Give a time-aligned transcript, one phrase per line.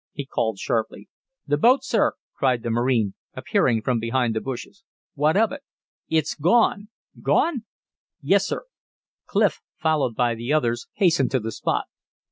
[0.13, 1.07] he called, sharply.
[1.45, 4.83] "The boat, sir," cried the marine, appearing from behind the bushes.
[5.13, 5.61] "What of it?"
[6.09, 6.87] "It's gone!"
[7.21, 7.65] "Gone?"
[8.19, 8.63] "Yes, sir."
[9.27, 11.85] Clif, followed by the others, hastened to the spot.